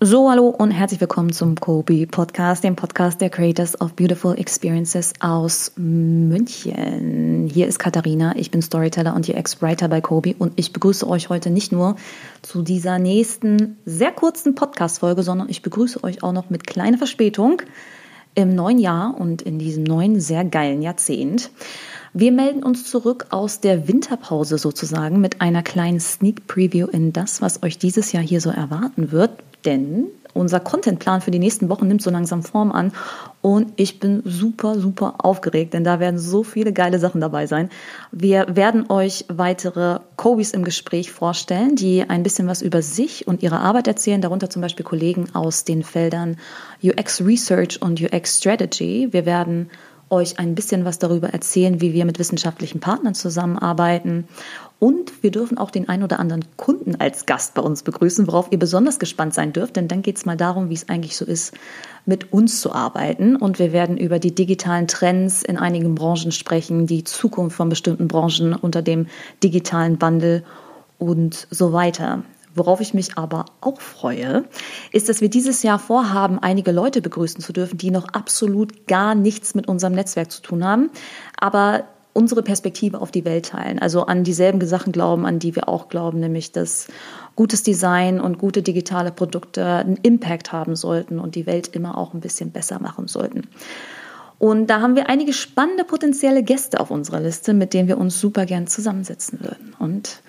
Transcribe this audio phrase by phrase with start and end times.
[0.00, 5.12] So, hallo und herzlich willkommen zum Kobi Podcast, dem Podcast der Creators of Beautiful Experiences
[5.18, 7.50] aus München.
[7.52, 11.50] Hier ist Katharina, ich bin Storyteller und UX-Writer bei Kobi und ich begrüße euch heute
[11.50, 11.96] nicht nur
[12.42, 17.60] zu dieser nächsten sehr kurzen Podcast-Folge, sondern ich begrüße euch auch noch mit kleiner Verspätung
[18.36, 21.50] im neuen Jahr und in diesem neuen, sehr geilen Jahrzehnt.
[22.12, 27.42] Wir melden uns zurück aus der Winterpause sozusagen mit einer kleinen Sneak Preview in das,
[27.42, 29.32] was euch dieses Jahr hier so erwarten wird
[29.64, 32.92] denn unser Contentplan für die nächsten Wochen nimmt so langsam Form an
[33.42, 37.70] und ich bin super, super aufgeregt, denn da werden so viele geile Sachen dabei sein.
[38.12, 43.42] Wir werden euch weitere Kobis im Gespräch vorstellen, die ein bisschen was über sich und
[43.42, 46.36] ihre Arbeit erzählen, darunter zum Beispiel Kollegen aus den Feldern
[46.82, 49.08] UX Research und UX Strategy.
[49.10, 49.70] Wir werden
[50.10, 54.28] euch ein bisschen was darüber erzählen, wie wir mit wissenschaftlichen Partnern zusammenarbeiten.
[54.78, 58.52] Und wir dürfen auch den ein oder anderen Kunden als Gast bei uns begrüßen, worauf
[58.52, 61.24] ihr besonders gespannt sein dürft, denn dann geht es mal darum, wie es eigentlich so
[61.24, 61.52] ist,
[62.06, 63.36] mit uns zu arbeiten.
[63.36, 68.06] Und wir werden über die digitalen Trends in einigen Branchen sprechen, die Zukunft von bestimmten
[68.06, 69.06] Branchen unter dem
[69.42, 70.44] digitalen Wandel
[70.98, 72.22] und so weiter.
[72.58, 74.44] Worauf ich mich aber auch freue,
[74.92, 79.14] ist, dass wir dieses Jahr vorhaben, einige Leute begrüßen zu dürfen, die noch absolut gar
[79.14, 80.90] nichts mit unserem Netzwerk zu tun haben,
[81.38, 85.68] aber unsere Perspektive auf die Welt teilen, also an dieselben Sachen glauben, an die wir
[85.68, 86.88] auch glauben, nämlich dass
[87.36, 92.14] gutes Design und gute digitale Produkte einen Impact haben sollten und die Welt immer auch
[92.14, 93.42] ein bisschen besser machen sollten.
[94.40, 98.20] Und da haben wir einige spannende potenzielle Gäste auf unserer Liste, mit denen wir uns
[98.20, 99.74] super gern zusammensetzen würden.
[99.78, 100.20] Und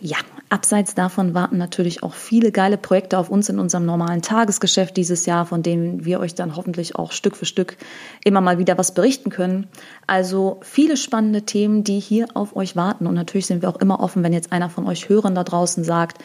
[0.00, 0.18] ja,
[0.48, 5.26] abseits davon warten natürlich auch viele geile Projekte auf uns in unserem normalen Tagesgeschäft dieses
[5.26, 7.76] Jahr, von denen wir euch dann hoffentlich auch Stück für Stück
[8.22, 9.66] immer mal wieder was berichten können.
[10.06, 13.08] Also viele spannende Themen, die hier auf euch warten.
[13.08, 15.82] Und natürlich sind wir auch immer offen, wenn jetzt einer von euch Hörern da draußen
[15.82, 16.22] sagt,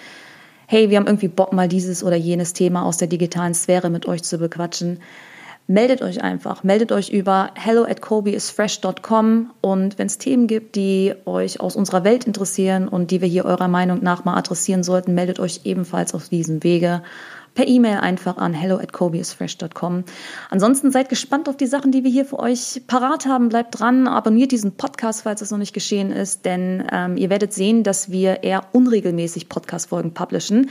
[0.67, 4.05] hey, wir haben irgendwie Bock mal dieses oder jenes Thema aus der digitalen Sphäre mit
[4.05, 4.99] euch zu bequatschen
[5.67, 6.63] meldet euch einfach.
[6.63, 12.03] Meldet euch über hello at kobeisfresh.com und wenn es Themen gibt, die euch aus unserer
[12.03, 16.13] Welt interessieren und die wir hier eurer Meinung nach mal adressieren sollten, meldet euch ebenfalls
[16.13, 17.01] auf diesem Wege
[17.55, 20.03] per E-Mail einfach an hello at kobeisfresh.com.
[20.49, 23.49] Ansonsten seid gespannt auf die Sachen, die wir hier für euch parat haben.
[23.49, 27.53] Bleibt dran, abonniert diesen Podcast, falls es noch nicht geschehen ist, denn ähm, ihr werdet
[27.53, 30.69] sehen, dass wir eher unregelmäßig Podcast-Folgen publishen.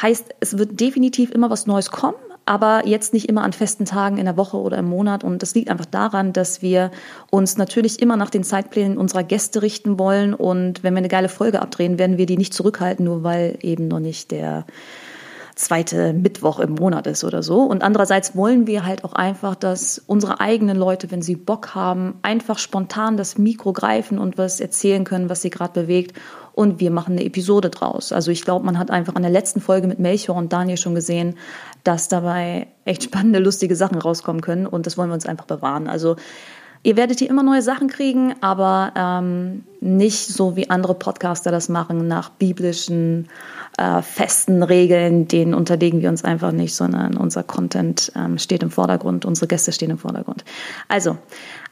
[0.00, 4.18] Heißt, es wird definitiv immer was Neues kommen, aber jetzt nicht immer an festen Tagen
[4.18, 5.24] in der Woche oder im Monat.
[5.24, 6.90] Und das liegt einfach daran, dass wir
[7.30, 10.34] uns natürlich immer nach den Zeitplänen unserer Gäste richten wollen.
[10.34, 13.88] Und wenn wir eine geile Folge abdrehen, werden wir die nicht zurückhalten, nur weil eben
[13.88, 14.66] noch nicht der
[15.54, 17.62] zweite Mittwoch im Monat ist oder so.
[17.62, 22.14] Und andererseits wollen wir halt auch einfach, dass unsere eigenen Leute, wenn sie Bock haben,
[22.22, 26.16] einfach spontan das Mikro greifen und was erzählen können, was sie gerade bewegt.
[26.54, 28.12] Und wir machen eine Episode draus.
[28.12, 30.94] Also ich glaube, man hat einfach an der letzten Folge mit Melchior und Daniel schon
[30.94, 31.36] gesehen,
[31.82, 34.66] dass dabei echt spannende, lustige Sachen rauskommen können.
[34.66, 35.88] Und das wollen wir uns einfach bewahren.
[35.88, 36.16] Also
[36.86, 41.70] Ihr werdet hier immer neue Sachen kriegen, aber ähm, nicht so wie andere Podcaster das
[41.70, 43.28] machen, nach biblischen
[43.78, 48.70] äh, festen Regeln, denen unterlegen wir uns einfach nicht, sondern unser Content ähm, steht im
[48.70, 50.44] Vordergrund, unsere Gäste stehen im Vordergrund.
[50.86, 51.16] Also,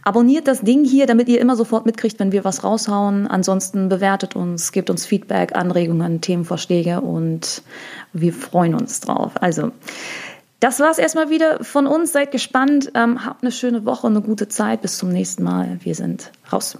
[0.02, 3.26] abonniert das Ding hier, damit ihr immer sofort mitkriegt, wenn wir was raushauen.
[3.26, 7.62] Ansonsten bewertet uns, gebt uns Feedback, Anregungen, Themenvorschläge und
[8.12, 9.32] wir freuen uns drauf.
[9.40, 9.72] Also,
[10.60, 12.12] das war es erstmal wieder von uns.
[12.12, 12.92] Seid gespannt.
[12.94, 14.82] Ähm, habt eine schöne Woche, eine gute Zeit.
[14.82, 15.78] Bis zum nächsten Mal.
[15.82, 16.78] Wir sind raus.